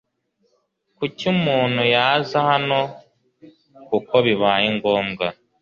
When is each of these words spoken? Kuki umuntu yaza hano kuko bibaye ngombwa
Kuki 0.97 1.23
umuntu 1.35 1.81
yaza 1.93 2.37
hano 2.49 2.79
kuko 3.87 4.15
bibaye 4.25 4.67
ngombwa 4.77 5.25